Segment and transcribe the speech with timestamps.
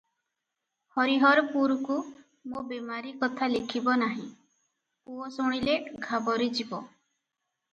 [0.97, 1.97] ହରିହରପୁରକୁ
[2.53, 4.27] ମୋ ବେମାରି କଥା ଲେଖିବ ନାହିଁ,
[5.11, 5.77] ପୁଅ ଶୁଣିଲେ
[6.09, 6.83] ଘାବରିଯିବ।"